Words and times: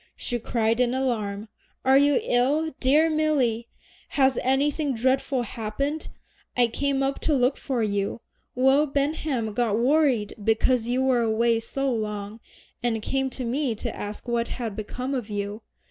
she 0.15 0.39
cried 0.39 0.79
in 0.79 0.95
alarm. 0.95 1.47
"Are 1.85 1.95
you 1.95 2.19
ill, 2.23 2.73
dear 2.79 3.07
Milly? 3.07 3.67
has 4.17 4.39
anything 4.41 4.95
dreadful 4.95 5.43
happened? 5.43 6.07
I 6.57 6.65
came 6.69 7.03
up 7.03 7.19
to 7.19 7.35
look 7.35 7.55
for 7.55 7.83
you. 7.83 8.21
Will 8.55 8.87
Benham 8.87 9.53
got 9.53 9.77
worried 9.77 10.33
because 10.43 10.87
you 10.87 11.03
were 11.03 11.21
away 11.21 11.59
so 11.59 11.91
long, 11.91 12.39
and 12.81 12.99
came 13.03 13.29
to 13.29 13.45
me 13.45 13.75
to 13.75 13.95
ask 13.95 14.27
what 14.27 14.47
had 14.47 14.75
become 14.75 15.13
of 15.13 15.29
you. 15.29 15.61